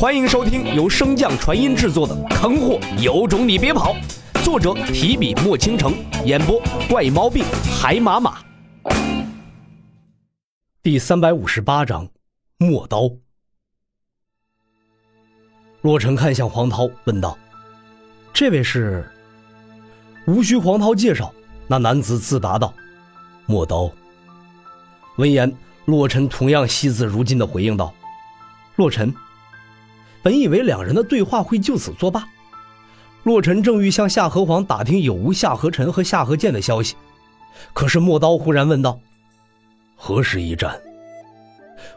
[0.00, 3.94] 欢迎收听由升降传音制作的《坑货有种你别跑》，
[4.42, 5.92] 作者提笔墨倾城，
[6.24, 6.58] 演播
[6.88, 7.44] 怪猫病
[7.78, 8.38] 海马马。
[10.82, 12.08] 第三百五十八章，
[12.56, 13.10] 陌刀。
[15.82, 17.36] 洛尘看向黄涛，问道
[18.32, 19.06] ：“这位是？”
[20.26, 21.30] 无需黄涛介绍，
[21.66, 22.72] 那男子自答道
[23.44, 23.92] ：“陌刀。”
[25.18, 25.54] 闻言，
[25.84, 27.92] 洛尘同样惜字如金的回应道
[28.76, 29.14] ：“洛尘。”
[30.22, 32.24] 本以为两人的对话会就此作罢，
[33.22, 36.94] 洛尘正欲向夏河皇打听有无夏河尘和夏河剑的消息，
[37.72, 38.98] 可是陌刀忽然问道
[39.96, 40.78] ：“何时一战？”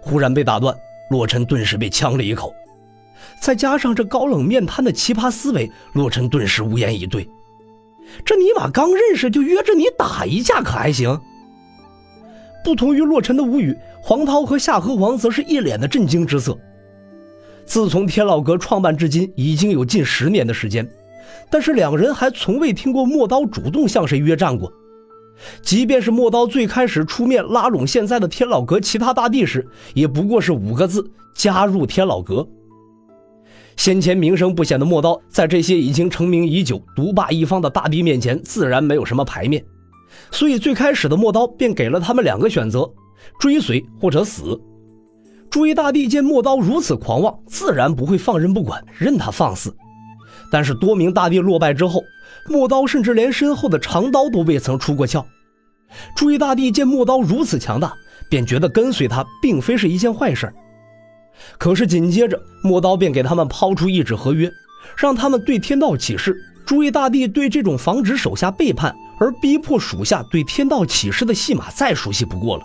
[0.00, 0.76] 忽然被打断，
[1.10, 2.52] 洛尘顿时被呛了一口，
[3.40, 7.28] 再加上这高冷面瘫的奇葩思维，洛尘顿时无言以对。
[8.24, 11.20] 这尼玛刚认识就约着你打一架，可还行？
[12.64, 16.56] 不同于洛尘的无语，黄涛和夏河皇则是一脸的震惊之色。
[17.64, 20.88] 自从天老阁创办至今，已经有近十年的时间，
[21.50, 24.72] 但是两人还从未听过陌刀主动向谁约战过。
[25.62, 32.46] 即便是陌刀最开始出面拉拢现在的天老阁其他大帝时，也不过是五个字：加入天老阁。
[33.76, 39.64] 先前名声不显的陌刀，在这些已经成名已久、独霸一方的大帝面前，自然没有什么牌面。
[40.30, 42.88] 所以最开始的陌刀便给了他们两个选择：
[43.40, 44.60] 追随或者死。
[45.52, 49.76] 朱一大帝见陌刀如此狂妄，自然不会放任不管，任他放肆。
[50.50, 52.02] 但是多名大帝落败之后，
[52.48, 55.22] 陌刀甚至连身后的长刀都未曾出过鞘。
[56.16, 57.92] 朱一大帝见陌刀如此强大，
[58.30, 60.50] 便觉得跟随他并非是一件坏事。
[61.58, 64.50] 可是紧接着，陌刀便给他们抛出一纸合约，
[64.96, 66.34] 让他们对天道起誓。
[66.64, 72.62] 朱位大帝对这种防止手下背叛而逼迫属下对天道起誓的戏码再熟悉不过了，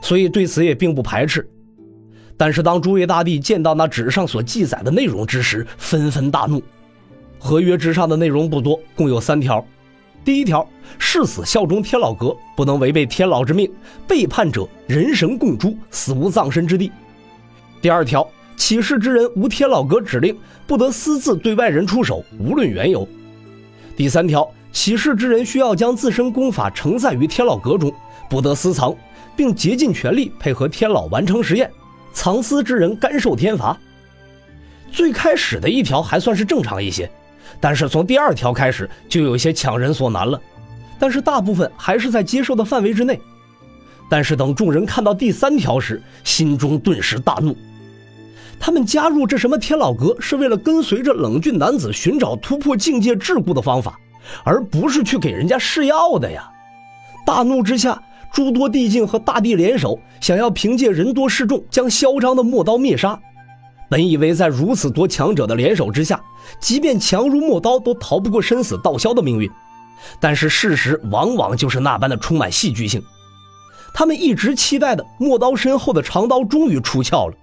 [0.00, 1.44] 所以对此也并不排斥。
[2.38, 6.62] 但是当诸位大帝见到那纸上所记载的内容之时，纷纷大怒。
[7.38, 9.62] 合约之上的内容不多，共有三条：
[10.24, 10.66] 第一条，
[10.98, 13.68] 誓死效忠天老阁，不能违背天老之命，
[14.06, 16.90] 背叛者人神共诛，死无葬身之地；
[17.82, 18.26] 第二条，
[18.56, 23.04] 起誓之人无天老阁指令，不得私自对外人出手，无论缘由；
[23.96, 27.92] 第三条，起誓之人需要将自身功法承载于天老阁中，
[28.30, 28.94] 不得私藏，
[29.36, 31.68] 并竭尽全力配合天老完成实验。
[32.18, 33.78] 藏私之人甘受天罚。
[34.90, 37.08] 最开始的一条还算是正常一些，
[37.60, 40.40] 但是从第二条开始就有些强人所难了。
[40.98, 43.20] 但是大部分还是在接受的范围之内。
[44.10, 47.56] 但是等众人看到第三条时，心中顿时大怒。
[48.58, 53.96] 他们加入这什么天老阁，是为了跟随着冷峻男子寻找突破境界桎梏的方法，
[54.42, 56.50] 而不是去给人家试药的呀！
[57.24, 58.02] 大怒之下。
[58.32, 63.18] 诸多帝境和大帝联手，想要凭借人多势众将嚣张的陌刀灭杀。
[63.90, 66.20] 本以为在如此多强者的联手之下，
[66.60, 69.50] 即便强如陌刀都逃不过生死道消的命运。
[70.20, 73.02] 但是事实往往就是那般的充满戏剧性。
[73.92, 77.34] 他们一直期待的陌刀身后的长刀终于出鞘了，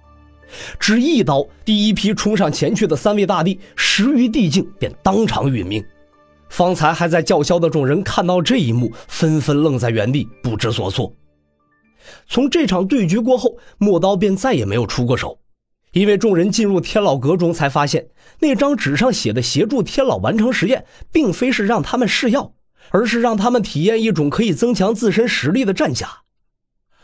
[0.78, 5.84] 只一刀，第一批冲上前去的三位大帝十余帝境便当场殒命。
[6.48, 11.12] 方才还在叫嚣的众人看到这一幕，纷纷愣在原地，不知所措。
[12.28, 15.38] 从这场对决过后，陌刀便再也没有出过手，
[15.92, 18.06] 因为众人进入天老阁中才发现，
[18.40, 22.52] 那张纸上写的协助天老完成实验，并非是让他们试药，
[22.90, 26.08] 而是让他们体验一种可以增强自身实力的战甲。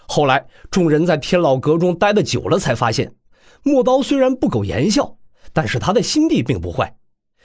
[0.06, 3.14] 后来，众人在天老阁中待得久了，才发现，
[3.62, 5.16] 陌刀虽然不苟言笑，
[5.52, 6.96] 但是他的心地并不坏。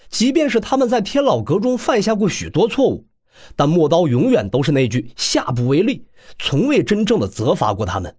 [0.10, 3.08] 即便是他们在天老阁中犯下过许多错误，
[3.56, 6.06] 但陌刀永远都是那句下不为例，
[6.40, 8.16] 从未真正的责罚过他们。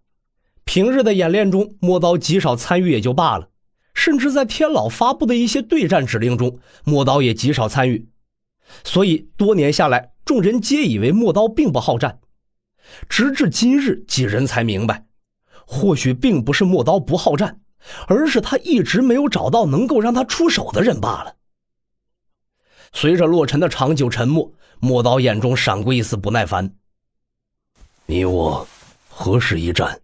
[0.65, 3.49] 平日的演练中，陌刀极少参与也就罢了，
[3.95, 8.09] 甚至在天老发布的一些对战指令中，陌刀也极少参与。
[8.85, 12.21] 所以多年下来，众人皆以为陌刀并不好战。
[13.09, 15.07] 直至今日，几人才明白，
[15.67, 17.61] 或许并不是陌刀不好战，
[18.07, 21.35] 而是他一直没有找到能够让他出手的人罢了。
[22.93, 26.73] 随着洛尘的长久沉默，莫刀眼中闪过一丝不耐烦。
[28.07, 28.67] 你我
[29.09, 30.01] 何时一战？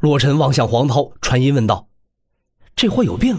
[0.00, 1.88] 洛尘望向黄涛，传音问道
[2.76, 3.38] ：“这货有病？”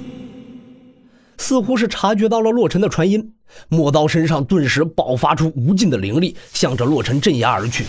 [1.38, 3.36] 似乎是察觉到了洛尘的传音，
[3.68, 7.86] 莫刀身上顿时爆发出无尽的灵力，向着洛尘镇压而去。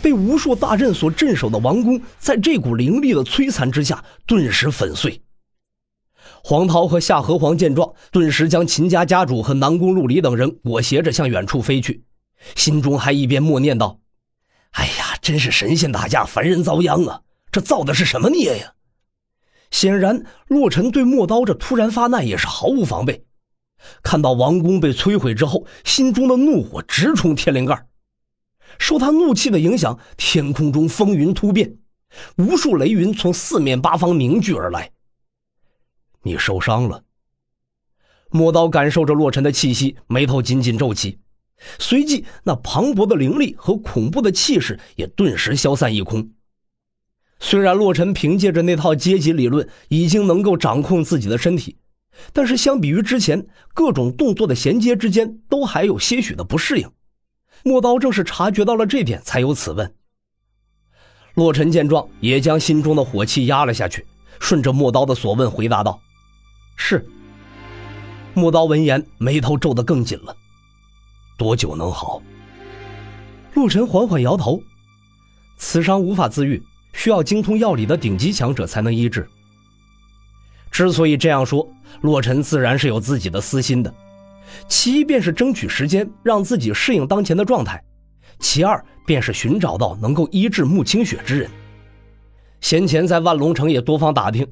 [0.00, 5.20] 被无数大阵所镇守的王宫，在这股灵力的摧残之下，顿时粉碎。
[6.42, 12.04] 黄涛和夏河皇见状，顿时将秦家家主和南宫陆离等人裹挟着向远处飞去，
[12.54, 13.98] 心中还一边默念道
[14.72, 17.22] ：“哎呀，真是神仙打架，凡人遭殃啊！
[17.50, 18.74] 这造的是什么孽呀？”
[19.70, 23.24] 显然，洛尘对陌刀这突然发难也是毫无防备。
[24.02, 27.86] 看到王宫被摧毁之后，心中的怒火直冲天灵盖。
[28.78, 31.76] 受他怒气的影响，天空中风云突变，
[32.36, 34.90] 无数雷云从四面八方凝聚而来。
[36.22, 37.02] 你受伤了。
[38.30, 41.18] 莫刀感受着洛尘的气息，眉头紧紧皱起，
[41.78, 46.30] 随即那磅礴的灵力和恐怖的气势也顿时消散一空。
[47.40, 51.78] 虽然洛尘凭借着那套阶级理论已经能够掌控自己的身体，
[52.32, 56.90] 但是相比于之前，各种动作的衔接之间都还有些许的不适应。
[57.64, 59.94] 莫刀正是察觉到了这点，才有此问。
[61.34, 64.04] 洛尘见状，也将心中的火气压了下去，
[64.40, 66.00] 顺着莫刀的所问回答道
[66.78, 67.06] ：“是。”
[68.32, 70.34] 木刀闻言，眉头皱得更紧了。
[71.36, 72.22] 多久能好？
[73.54, 74.62] 陆晨缓缓摇头。
[75.56, 79.28] 此伤无法自愈，需要精通药理的顶级强者才能医治。
[80.70, 81.68] 之所以这样说，
[82.02, 83.92] 洛尘自然是有自己的私心的。
[84.68, 87.76] 其一便是争取时间，让自己适应当前的状态；
[88.38, 91.50] 其二便是寻找到能够医治穆清雪之人。
[92.60, 94.46] 先前在万龙城也多方打听，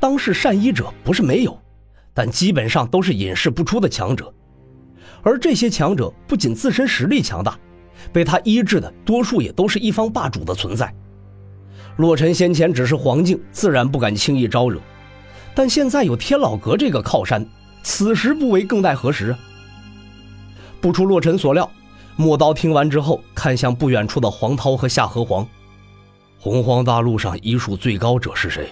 [0.00, 1.60] 当世善医者不是没有。
[2.16, 4.32] 但基本上都是隐世不出的强者，
[5.20, 7.58] 而这些强者不仅自身实力强大，
[8.10, 10.90] 被他医治的多数也都是一方霸主的存在。
[11.98, 14.80] 洛尘先前只是黄境，自然不敢轻易招惹，
[15.54, 17.46] 但现在有天老阁这个靠山，
[17.82, 19.38] 此时不为更待何时啊？
[20.80, 21.70] 不出洛尘所料，
[22.16, 25.46] 莫刀听完之后，看向不远处的黄涛和夏河皇
[26.40, 28.68] ：“洪荒大陆上医术最高者是谁？”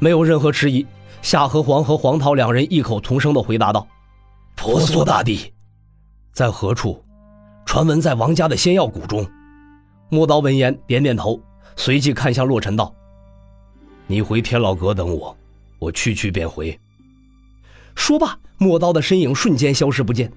[0.00, 0.84] 没有任何迟疑。
[1.22, 3.86] 夏河黄和黄桃两人异口同声的回答道
[4.56, 5.52] ：“婆娑大帝，
[6.32, 7.04] 在何处？
[7.66, 9.24] 传闻在王家的仙药谷中。”
[10.08, 11.38] 莫刀闻言点点头，
[11.76, 12.92] 随即看向洛尘道
[14.08, 15.36] ：“你回天老阁等我，
[15.78, 16.76] 我去去便回。”
[17.94, 20.32] 说罢，莫刀的身影瞬间消失不见。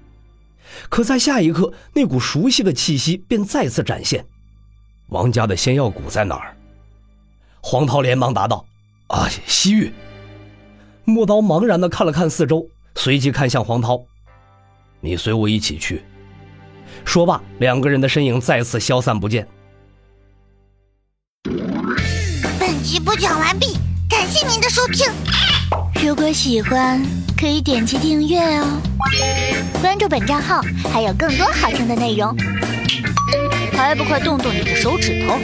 [0.90, 4.24] 可在下一刻，那股熟悉的气息便再次展现。
[5.08, 6.54] 王家的仙药谷在哪儿？
[7.62, 8.64] 黄桃连忙答道
[9.08, 9.92] ：“啊，西域。”
[11.04, 14.02] 莫刀茫然的看了看四周，随即看向黄涛
[15.00, 16.02] ：“你随我一起去。”
[17.04, 19.46] 说罢，两个人的身影再次消散不见。
[22.58, 23.76] 本集播讲完毕，
[24.08, 25.12] 感谢您的收听。
[26.02, 27.02] 如果喜欢，
[27.36, 28.80] 可以点击订阅哦，
[29.80, 32.34] 关注本账号还有更多好听的内容。
[33.72, 35.34] 还不快动动你的手指头！